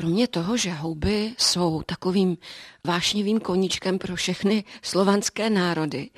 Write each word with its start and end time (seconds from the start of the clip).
Kromě 0.00 0.28
toho, 0.28 0.56
že 0.56 0.70
houby 0.72 1.32
jsou 1.38 1.82
takovým 1.86 2.38
vášnivým 2.84 3.40
koníčkem 3.40 3.98
pro 3.98 4.16
všechny 4.16 4.64
slovanské 4.82 5.50
národy, 5.50 6.10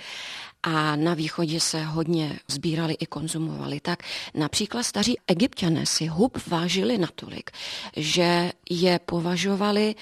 a 0.62 0.96
na 0.96 1.14
východě 1.14 1.60
se 1.60 1.82
hodně 1.82 2.38
sbírali 2.48 2.95
i 2.95 3.06
konzumovali. 3.06 3.80
Tak 3.80 4.03
například 4.34 4.82
staří 4.82 5.18
egyptiané 5.26 5.87
si 5.87 6.06
hub 6.06 6.38
vážili 6.46 6.98
natolik, 6.98 7.50
že 7.96 8.53
je 8.71 8.98
považovali 8.98 9.95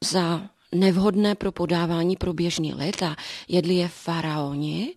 za 0.00 0.42
nevhodné 0.74 1.34
pro 1.34 1.52
podávání 1.52 2.16
pro 2.16 2.32
běžný 2.32 2.74
lid 2.74 3.02
a 3.02 3.16
jedli 3.48 3.74
je 3.74 3.88
faraoni, 3.88 4.94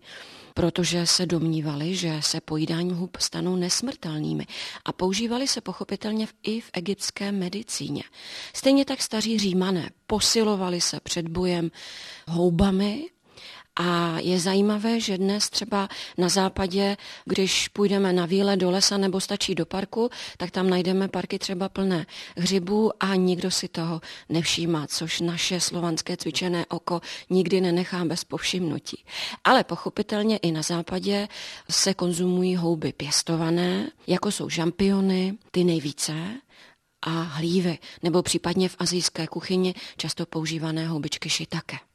protože 0.54 1.06
se 1.06 1.26
domnívali, 1.26 1.96
že 1.96 2.16
se 2.20 2.40
pojídání 2.40 2.90
hub 2.90 3.16
stanou 3.20 3.56
nesmrtelnými 3.56 4.46
a 4.84 4.92
používali 4.92 5.48
se 5.48 5.60
pochopitelně 5.60 6.26
i 6.42 6.60
v 6.60 6.70
egyptské 6.72 7.32
medicíně. 7.32 8.02
Stejně 8.54 8.84
tak 8.84 9.02
staří 9.02 9.38
římané 9.38 9.90
posilovali 10.06 10.80
se 10.80 11.00
před 11.00 11.28
bojem 11.28 11.70
houbami 12.28 13.11
a 13.76 14.18
je 14.18 14.40
zajímavé, 14.40 15.00
že 15.00 15.18
dnes 15.18 15.50
třeba 15.50 15.88
na 16.18 16.28
západě, 16.28 16.96
když 17.24 17.68
půjdeme 17.68 18.12
na 18.12 18.26
výlet 18.26 18.56
do 18.56 18.70
lesa 18.70 18.96
nebo 18.96 19.20
stačí 19.20 19.54
do 19.54 19.66
parku, 19.66 20.10
tak 20.36 20.50
tam 20.50 20.70
najdeme 20.70 21.08
parky 21.08 21.38
třeba 21.38 21.68
plné 21.68 22.06
hřibů 22.36 22.90
a 23.00 23.14
nikdo 23.14 23.50
si 23.50 23.68
toho 23.68 24.00
nevšímá, 24.28 24.86
což 24.86 25.20
naše 25.20 25.60
slovanské 25.60 26.16
cvičené 26.16 26.66
oko 26.66 27.00
nikdy 27.30 27.60
nenechá 27.60 28.04
bez 28.04 28.24
povšimnutí. 28.24 29.04
Ale 29.44 29.64
pochopitelně 29.64 30.36
i 30.36 30.52
na 30.52 30.62
západě 30.62 31.28
se 31.70 31.94
konzumují 31.94 32.56
houby 32.56 32.92
pěstované, 32.92 33.90
jako 34.06 34.30
jsou 34.30 34.48
žampiony, 34.48 35.38
ty 35.50 35.64
nejvíce, 35.64 36.12
a 37.06 37.10
hlívy, 37.10 37.78
nebo 38.02 38.22
případně 38.22 38.68
v 38.68 38.76
azijské 38.78 39.26
kuchyni 39.26 39.74
často 39.96 40.26
používané 40.26 40.86
houbičky 40.86 41.30
šitake. 41.30 41.91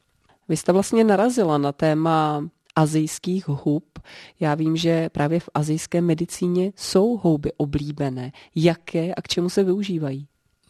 Vy 0.48 0.56
jste 0.56 0.72
vlastně 0.72 1.04
narazila 1.04 1.58
na 1.58 1.72
téma 1.72 2.48
azijských 2.76 3.48
hub. 3.48 3.98
Já 4.40 4.54
vím, 4.54 4.76
že 4.76 5.08
právě 5.08 5.40
v 5.40 5.48
azijské 5.54 6.00
medicíně 6.00 6.72
jsou 6.76 7.16
houby 7.16 7.52
oblíbené. 7.56 8.32
Jaké 8.54 9.14
a 9.14 9.22
k 9.22 9.28
čemu 9.28 9.50
se 9.50 9.64
využívají? 9.64 10.26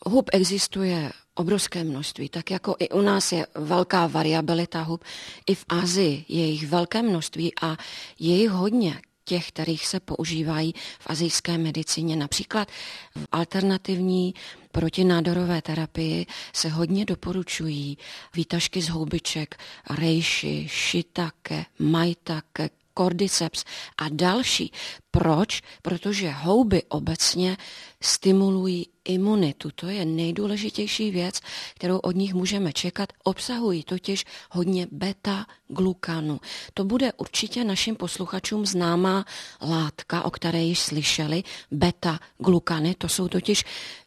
Hub 0.07 0.31
existuje 0.33 1.11
obrovské 1.35 1.85
množství, 1.85 2.29
tak 2.29 2.51
jako 2.51 2.77
i 2.79 2.89
u 2.89 3.01
nás 3.01 3.33
je 3.33 3.47
velká 3.55 4.07
variabilita 4.07 4.83
hub, 4.83 5.05
i 5.47 5.55
v 5.55 5.65
Asii 5.69 6.25
je 6.29 6.47
jich 6.47 6.69
velké 6.69 7.03
množství 7.03 7.53
a 7.63 7.77
je 8.19 8.37
jich 8.37 8.51
hodně 8.51 9.01
těch, 9.29 9.49
kterých 9.49 9.87
se 9.87 10.01
používají 10.01 10.75
v 10.99 11.07
azijské 11.07 11.59
medicíně. 11.59 12.17
Například 12.17 12.69
v 13.17 13.27
alternativní 13.33 14.35
protinádorové 14.73 15.63
terapii 15.63 16.27
se 16.53 16.69
hodně 16.69 17.05
doporučují 17.05 17.99
výtažky 18.35 18.83
z 18.83 18.89
houbiček, 18.89 19.61
rejši, 19.91 20.67
šitake, 20.69 21.65
majtake, 21.79 22.73
cordyceps 22.99 23.65
a 23.99 24.09
další. 24.09 24.73
Proč? 25.11 25.63
Protože 25.83 26.31
houby 26.31 26.83
obecně 26.89 27.57
stimulují 28.03 28.87
imunitu. 29.05 29.71
To 29.75 29.87
je 29.87 30.05
nejdůležitější 30.05 31.11
věc, 31.11 31.41
kterou 31.75 31.99
od 31.99 32.17
nich 32.17 32.35
můžeme 32.35 32.73
čekat. 32.73 33.13
Obsahují 33.25 33.83
totiž 33.83 34.25
hodně 34.51 34.87
beta-glukanu. 34.93 36.41
To 36.75 36.85
bude 36.85 37.13
určitě 37.13 37.65
našim 37.65 37.97
posluchačům 37.97 38.67
známá 38.67 39.25
látka, 39.63 40.23
o 40.23 40.31
které 40.31 40.59
již 40.59 40.79
slyšeli. 40.79 41.43
Beta-glukany, 41.73 42.95
to 42.99 43.09
jsou 43.09 43.29
totiž 43.29 43.65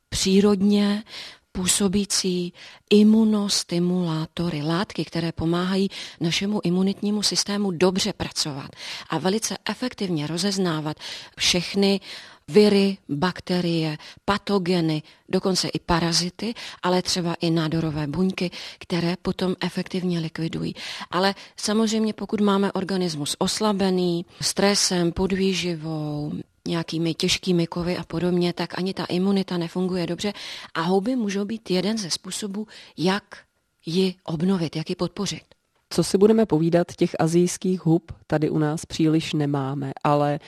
přírodně 0.09 1.03
působící 1.51 2.53
imunostimulátory, 2.89 4.61
látky, 4.61 5.05
které 5.05 5.31
pomáhají 5.31 5.89
našemu 6.19 6.61
imunitnímu 6.63 7.23
systému 7.23 7.71
dobře 7.71 8.13
pracovat 8.13 8.69
a 9.09 9.17
velice 9.17 9.57
efektivně 9.69 10.27
rozeznávat 10.27 10.97
všechny 11.37 11.99
viry, 12.47 12.97
bakterie, 13.09 13.97
patogeny, 14.25 15.03
dokonce 15.29 15.67
i 15.67 15.79
parazity, 15.79 16.53
ale 16.83 17.01
třeba 17.01 17.35
i 17.41 17.49
nádorové 17.49 18.07
buňky, 18.07 18.51
které 18.79 19.15
potom 19.21 19.55
efektivně 19.61 20.19
likvidují. 20.19 20.75
Ale 21.11 21.35
samozřejmě 21.57 22.13
pokud 22.13 22.41
máme 22.41 22.71
organismus 22.71 23.35
oslabený 23.39 24.25
stresem, 24.41 25.11
podvýživou, 25.11 26.33
nějakými 26.71 27.13
těžkými 27.13 27.67
kovy 27.67 27.97
a 27.97 28.03
podobně, 28.03 28.53
tak 28.53 28.77
ani 28.77 28.93
ta 28.93 29.05
imunita 29.05 29.57
nefunguje 29.57 30.07
dobře 30.07 30.33
a 30.73 30.81
houby 30.81 31.15
můžou 31.15 31.45
být 31.45 31.71
jeden 31.71 31.97
ze 31.97 32.09
způsobů, 32.09 32.67
jak 32.97 33.23
ji 33.85 34.15
obnovit, 34.23 34.75
jak 34.75 34.89
ji 34.89 34.95
podpořit. 34.95 35.43
Co 35.89 36.03
si 36.03 36.17
budeme 36.17 36.45
povídat, 36.45 36.87
těch 36.95 37.15
azijských 37.19 37.85
hub 37.85 38.11
tady 38.27 38.49
u 38.49 38.57
nás 38.57 38.85
příliš 38.85 39.33
nemáme, 39.33 39.91
ale 40.03 40.39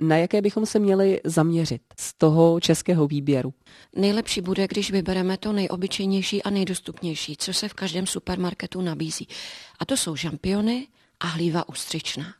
na 0.00 0.16
jaké 0.16 0.42
bychom 0.42 0.66
se 0.66 0.78
měli 0.78 1.20
zaměřit 1.24 1.82
z 1.98 2.14
toho 2.14 2.60
českého 2.60 3.06
výběru? 3.06 3.54
Nejlepší 3.96 4.40
bude, 4.40 4.68
když 4.68 4.90
vybereme 4.90 5.36
to 5.36 5.52
nejobyčejnější 5.52 6.42
a 6.42 6.50
nejdostupnější, 6.50 7.36
co 7.36 7.52
se 7.52 7.68
v 7.68 7.74
každém 7.74 8.06
supermarketu 8.06 8.80
nabízí. 8.80 9.28
A 9.78 9.84
to 9.84 9.96
jsou 9.96 10.16
žampiony 10.16 10.86
a 11.20 11.26
hlíva 11.26 11.68
ústřičná. 11.68 12.39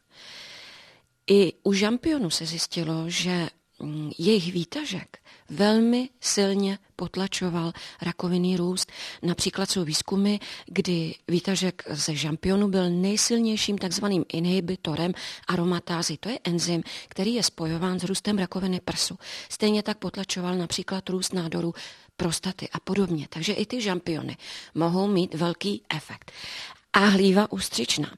I 1.31 1.53
u 1.63 1.73
žampionu 1.73 2.31
se 2.31 2.47
zjistilo, 2.47 3.05
že 3.07 3.49
mm, 3.79 4.11
jejich 4.19 4.53
výtažek 4.53 5.19
velmi 5.51 6.09
silně 6.21 6.79
potlačoval 6.97 7.73
rakovinný 8.03 8.57
růst. 8.57 8.93
Například 9.23 9.71
jsou 9.71 9.85
výzkumy, 9.85 10.37
kdy 10.67 11.15
výtažek 11.29 11.83
ze 11.91 12.15
žampionu 12.15 12.69
byl 12.69 12.91
nejsilnějším 12.91 13.79
takzvaným 13.79 14.25
inhibitorem 14.33 15.13
aromatázy. 15.49 16.17
To 16.17 16.29
je 16.29 16.39
enzym, 16.45 16.83
který 17.09 17.35
je 17.35 17.43
spojován 17.43 18.01
s 18.01 18.05
růstem 18.05 18.39
rakoviny 18.39 18.81
prsu. 18.81 19.19
Stejně 19.49 19.83
tak 19.83 19.99
potlačoval 19.99 20.57
například 20.57 21.09
růst 21.09 21.35
nádoru 21.35 21.75
prostaty 22.17 22.69
a 22.73 22.81
podobně. 22.81 23.27
Takže 23.29 23.53
i 23.53 23.67
ty 23.67 23.81
žampiony 23.81 24.37
mohou 24.75 25.07
mít 25.07 25.35
velký 25.35 25.83
efekt. 25.95 26.33
A 26.93 26.99
hlíva 26.99 27.53
ústřičná. 27.53 28.11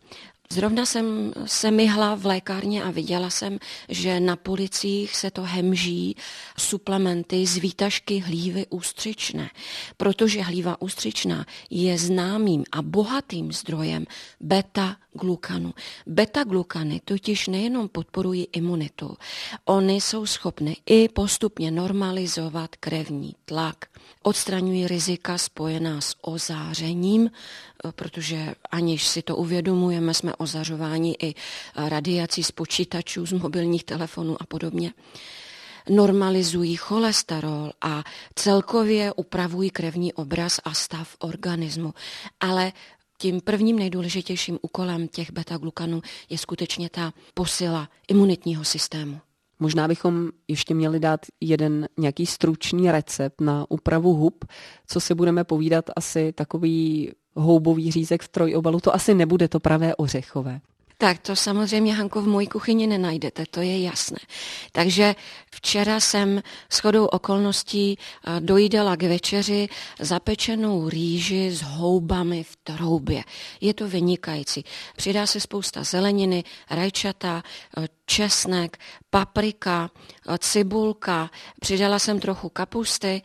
Zrovna 0.52 0.86
jsem 0.86 1.32
se 1.46 1.70
myhla 1.70 2.14
v 2.14 2.26
lékárně 2.26 2.84
a 2.84 2.90
viděla 2.90 3.30
jsem, 3.30 3.58
že 3.88 4.20
na 4.20 4.36
policích 4.36 5.16
se 5.16 5.30
to 5.30 5.42
hemží 5.42 6.16
suplementy 6.58 7.46
z 7.46 7.56
výtažky 7.56 8.18
hlívy 8.18 8.66
ústřičné, 8.70 9.50
protože 9.96 10.42
hlíva 10.42 10.82
ústřičná 10.82 11.46
je 11.70 11.98
známým 11.98 12.64
a 12.72 12.82
bohatým 12.82 13.52
zdrojem 13.52 14.04
beta-glukanu. 14.40 15.72
Beta-glukany 16.06 17.00
totiž 17.04 17.46
nejenom 17.46 17.88
podporují 17.88 18.48
imunitu, 18.52 19.16
oni 19.64 20.00
jsou 20.00 20.26
schopny 20.26 20.76
i 20.86 21.08
postupně 21.08 21.70
normalizovat 21.70 22.76
krevní 22.76 23.34
tlak, 23.44 23.84
odstraňují 24.22 24.88
rizika 24.88 25.38
spojená 25.38 26.00
s 26.00 26.16
ozářením, 26.20 27.30
protože 27.90 28.54
aniž 28.70 29.06
si 29.06 29.22
to 29.22 29.36
uvědomujeme, 29.36 30.14
jsme 30.14 30.34
ozařováni 30.42 31.16
i 31.22 31.34
radiací 31.76 32.42
z 32.42 32.50
počítačů, 32.50 33.26
z 33.26 33.32
mobilních 33.32 33.84
telefonů 33.84 34.36
a 34.42 34.46
podobně 34.46 34.92
normalizují 35.90 36.76
cholesterol 36.76 37.70
a 37.80 38.04
celkově 38.34 39.12
upravují 39.12 39.70
krevní 39.70 40.12
obraz 40.12 40.60
a 40.64 40.74
stav 40.74 41.16
organismu. 41.18 41.94
Ale 42.40 42.72
tím 43.18 43.40
prvním 43.40 43.78
nejdůležitějším 43.78 44.58
úkolem 44.62 45.08
těch 45.08 45.32
beta-glukanů 45.32 46.02
je 46.30 46.38
skutečně 46.38 46.90
ta 46.90 47.12
posila 47.34 47.88
imunitního 48.08 48.64
systému. 48.64 49.20
Možná 49.58 49.88
bychom 49.88 50.30
ještě 50.48 50.74
měli 50.74 51.00
dát 51.00 51.20
jeden 51.40 51.88
nějaký 51.98 52.26
stručný 52.26 52.90
recept 52.90 53.40
na 53.40 53.66
úpravu 53.68 54.14
hub, 54.14 54.44
co 54.86 55.00
si 55.00 55.14
budeme 55.14 55.44
povídat 55.44 55.84
asi 55.96 56.32
takový 56.32 57.10
houbový 57.34 57.90
řízek 57.90 58.22
v 58.22 58.28
trojobalu, 58.28 58.80
to 58.80 58.94
asi 58.94 59.14
nebude 59.14 59.48
to 59.48 59.60
pravé 59.60 59.96
ořechové. 59.96 60.60
Tak 60.98 61.18
to 61.18 61.36
samozřejmě, 61.36 61.94
Hanko, 61.94 62.22
v 62.22 62.26
mojí 62.26 62.46
kuchyni 62.46 62.86
nenajdete, 62.86 63.44
to 63.50 63.60
je 63.60 63.82
jasné. 63.82 64.18
Takže 64.72 65.14
včera 65.50 66.00
jsem 66.00 66.42
s 66.68 66.78
chodou 66.78 67.04
okolností 67.04 67.98
dojídala 68.40 68.96
k 68.96 69.02
večeři 69.02 69.68
zapečenou 70.00 70.88
rýži 70.88 71.50
s 71.50 71.62
houbami 71.62 72.44
v 72.44 72.56
troubě. 72.56 73.24
Je 73.60 73.74
to 73.74 73.88
vynikající. 73.88 74.64
Přidá 74.96 75.26
se 75.26 75.40
spousta 75.40 75.84
zeleniny, 75.84 76.44
rajčata, 76.70 77.42
česnek, 78.12 78.78
paprika, 79.10 79.90
cibulka, 80.38 81.30
přidala 81.60 81.98
jsem 81.98 82.20
trochu 82.20 82.48
kapusty 82.48 83.22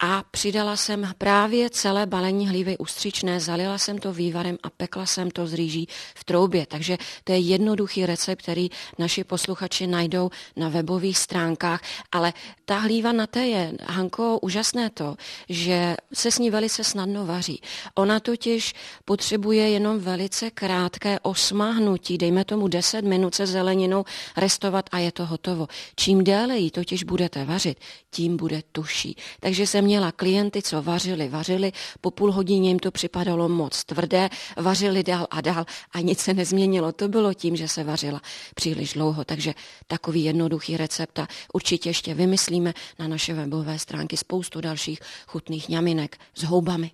a 0.00 0.24
přidala 0.30 0.76
jsem 0.76 1.12
právě 1.18 1.70
celé 1.70 2.06
balení 2.06 2.48
hlívy 2.48 2.78
ustřičné, 2.78 3.40
zalila 3.40 3.78
jsem 3.78 3.98
to 3.98 4.12
vývarem 4.12 4.58
a 4.62 4.70
pekla 4.70 5.06
jsem 5.06 5.30
to 5.30 5.46
z 5.46 5.54
rýží 5.54 5.88
v 6.14 6.24
troubě. 6.24 6.66
Takže 6.66 6.98
to 7.24 7.32
je 7.32 7.38
jednoduchý 7.38 8.06
recept, 8.06 8.42
který 8.42 8.70
naši 8.98 9.24
posluchači 9.24 9.86
najdou 9.86 10.30
na 10.56 10.68
webových 10.68 11.18
stránkách, 11.18 11.82
ale 12.12 12.32
ta 12.64 12.78
hlíva 12.78 13.12
na 13.12 13.26
té 13.26 13.46
je, 13.46 13.72
Hanko, 13.86 14.38
úžasné 14.38 14.90
to, 14.90 15.16
že 15.48 15.96
se 16.12 16.30
s 16.30 16.38
ní 16.38 16.50
velice 16.50 16.84
snadno 16.84 17.26
vaří. 17.26 17.60
Ona 17.94 18.20
totiž 18.20 18.74
potřebuje 19.04 19.70
jenom 19.70 19.98
velice 19.98 20.50
krátké 20.50 21.20
osmahnutí, 21.20 22.18
dejme 22.18 22.44
tomu 22.44 22.68
10 22.68 23.04
minut 23.04 23.34
se 23.34 23.46
zeleninou 23.46 24.04
restovat 24.36 24.88
a 24.92 24.98
je 24.98 25.12
to 25.12 25.26
hotovo. 25.26 25.68
Čím 25.96 26.24
déle 26.24 26.58
ji 26.58 26.70
totiž 26.70 27.04
budete 27.04 27.44
vařit, 27.44 27.78
tím 28.10 28.36
bude 28.36 28.62
tuší. 28.72 29.16
Takže 29.40 29.66
jsem 29.66 29.84
měla 29.84 30.12
klienty, 30.12 30.62
co 30.62 30.82
vařili, 30.82 31.28
vařili, 31.28 31.72
po 32.00 32.10
půl 32.10 32.32
hodině 32.32 32.68
jim 32.68 32.78
to 32.78 32.90
připadalo 32.90 33.48
moc 33.48 33.84
tvrdé, 33.84 34.28
vařili 34.56 35.02
dál 35.02 35.26
a 35.30 35.40
dál 35.40 35.66
a 35.92 36.00
nic 36.00 36.18
se 36.20 36.34
nezměnilo. 36.34 36.92
To 36.92 37.08
bylo 37.08 37.34
tím, 37.34 37.56
že 37.56 37.68
se 37.68 37.84
vařila 37.84 38.20
příliš 38.54 38.92
dlouho, 38.92 39.24
takže 39.24 39.54
takový 39.86 40.24
jednoduchý 40.24 40.76
recept 40.76 41.18
a 41.18 41.28
určitě 41.52 41.88
ještě 41.88 42.14
vymyslíme 42.14 42.74
na 42.98 43.08
naše 43.08 43.34
webové 43.34 43.78
stránky 43.78 44.16
spoustu 44.16 44.60
dalších 44.60 45.00
chutných 45.26 45.68
ňaminek 45.68 46.18
s 46.34 46.42
houbami. 46.42 46.90